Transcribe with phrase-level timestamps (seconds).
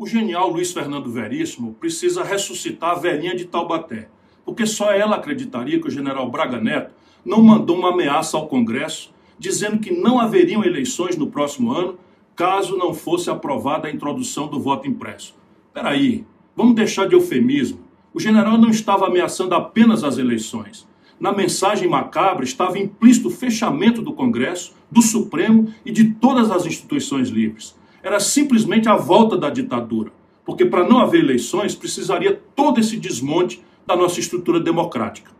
[0.00, 4.08] O genial Luiz Fernando Veríssimo precisa ressuscitar a velhinha de Taubaté,
[4.44, 9.12] porque só ela acreditaria que o general Braga Neto não mandou uma ameaça ao Congresso
[9.40, 11.98] dizendo que não haveriam eleições no próximo ano
[12.36, 15.34] caso não fosse aprovada a introdução do voto impresso.
[15.74, 16.24] Peraí,
[16.54, 17.80] vamos deixar de eufemismo.
[18.14, 20.86] O general não estava ameaçando apenas as eleições.
[21.18, 26.66] Na mensagem macabra estava implícito o fechamento do Congresso, do Supremo e de todas as
[26.66, 27.76] instituições livres
[28.08, 30.10] era simplesmente a volta da ditadura,
[30.42, 35.30] porque para não haver eleições precisaria todo esse desmonte da nossa estrutura democrática.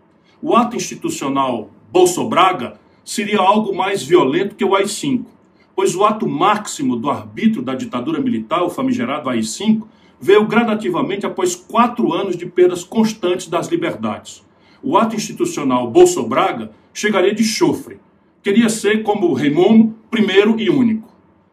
[0.43, 5.25] O ato institucional Bolso-Braga seria algo mais violento que o AI-5,
[5.75, 9.85] pois o ato máximo do arbítrio da ditadura militar, o famigerado AI-5,
[10.21, 14.45] veio gradativamente após quatro anos de perdas constantes das liberdades.
[14.83, 17.99] O ato institucional Bolso-Braga chegaria de chofre.
[18.43, 20.98] Queria ser, como Rei Momo, primeiro e único.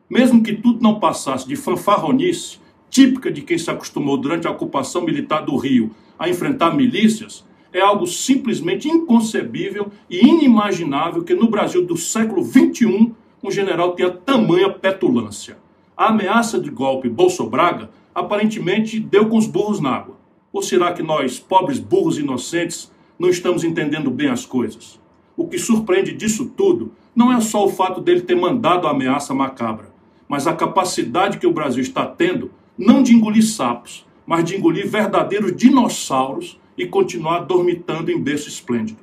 [0.09, 2.59] Mesmo que tudo não passasse de fanfarronice,
[2.90, 7.81] típica de quem se acostumou durante a ocupação militar do Rio a enfrentar milícias, é
[7.81, 13.12] algo simplesmente inconcebível e inimaginável que no Brasil do século XXI
[13.44, 15.58] um general tenha tamanha petulância.
[15.97, 20.16] A ameaça de golpe Bolso-Braga aparentemente deu com os burros na água.
[20.53, 25.00] Ou será que nós, pobres burros inocentes, não estamos entendendo bem as coisas?
[25.36, 29.34] O que surpreende disso tudo não é só o fato dele ter mandado a ameaça
[29.34, 29.90] macabra,
[30.28, 34.88] mas a capacidade que o Brasil está tendo, não de engolir sapos, mas de engolir
[34.88, 39.00] verdadeiros dinossauros e continuar dormitando em berço esplêndido.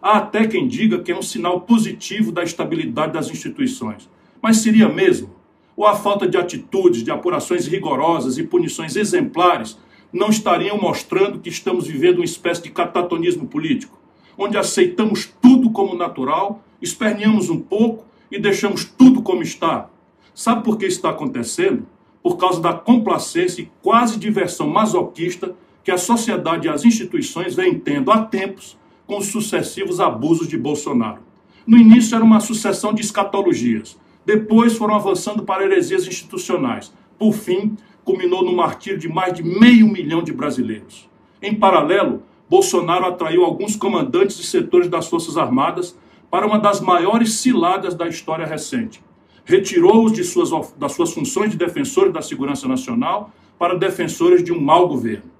[0.00, 4.08] Há até quem diga que é um sinal positivo da estabilidade das instituições.
[4.40, 5.34] Mas seria mesmo?
[5.76, 9.76] Ou a falta de atitudes, de apurações rigorosas e punições exemplares
[10.12, 13.98] não estariam mostrando que estamos vivendo uma espécie de catatonismo político,
[14.38, 19.90] onde aceitamos tudo como natural, esperneamos um pouco e deixamos tudo como está,
[20.36, 21.86] Sabe por que isso está acontecendo?
[22.22, 27.78] Por causa da complacência e quase diversão masoquista que a sociedade e as instituições vêm
[27.78, 28.76] tendo há tempos
[29.06, 31.22] com os sucessivos abusos de Bolsonaro.
[31.66, 36.92] No início era uma sucessão de escatologias, depois foram avançando para heresias institucionais.
[37.18, 37.74] Por fim,
[38.04, 41.08] culminou no martírio de mais de meio milhão de brasileiros.
[41.40, 45.98] Em paralelo, Bolsonaro atraiu alguns comandantes e setores das Forças Armadas
[46.30, 49.00] para uma das maiores ciladas da história recente
[49.46, 54.60] retirou-os de suas, das suas funções de defensores da segurança nacional para defensores de um
[54.60, 55.30] mau governo.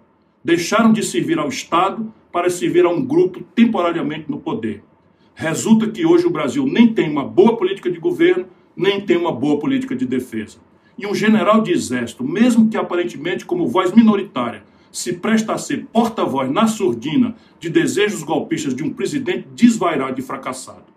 [0.43, 4.83] Deixaram de servir ao Estado para servir a um grupo temporariamente no poder.
[5.35, 8.47] Resulta que hoje o Brasil nem tem uma boa política de governo,
[8.77, 10.59] nem tem uma boa política de defesa.
[10.97, 14.63] E um general de exército, mesmo que aparentemente como voz minoritária,
[14.93, 20.23] se presta a ser porta-voz na surdina de desejos golpistas de um presidente desvairado e
[20.23, 20.96] fracassado.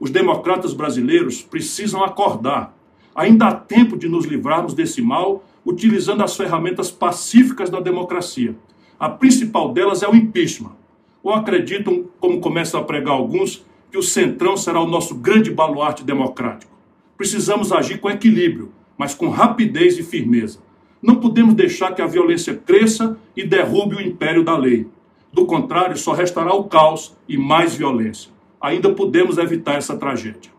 [0.00, 2.74] Os democratas brasileiros precisam acordar.
[3.14, 8.56] Ainda há tempo de nos livrarmos desse mal utilizando as ferramentas pacíficas da democracia.
[8.98, 10.72] A principal delas é o impeachment.
[11.22, 13.62] Ou acreditam, como começam a pregar alguns,
[13.92, 16.72] que o Centrão será o nosso grande baluarte democrático.
[17.18, 20.60] Precisamos agir com equilíbrio, mas com rapidez e firmeza.
[21.02, 24.86] Não podemos deixar que a violência cresça e derrube o império da lei.
[25.30, 30.52] Do contrário, só restará o caos e mais violência ainda podemos evitar essa tragédia.